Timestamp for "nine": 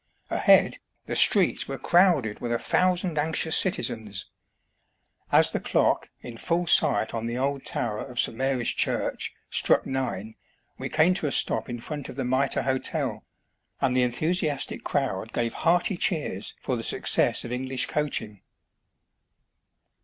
9.85-10.33